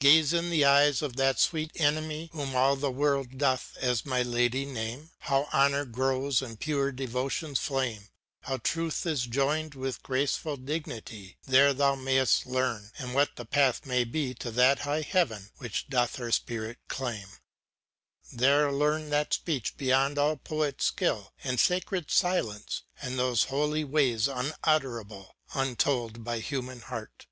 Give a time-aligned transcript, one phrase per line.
[0.00, 4.20] Gaze in the eyes of that sweet enemy ^hom all the world doth as my
[4.20, 5.12] lady name!
[5.20, 8.08] How honor grows ^ and pure devotion^ s flame ^
[8.40, 13.86] How truth is joined with graceful dignity^ There thou mayst learn^ and what the path
[13.86, 17.28] may be To that high heaven which doth her spirit claim;
[18.32, 25.28] There learn that speech^ beyond allpoefs skilly And sacred silence^ and those holy ways Unutterable^
[25.54, 27.24] untold by human heart.